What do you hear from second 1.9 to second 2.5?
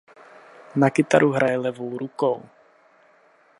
rukou.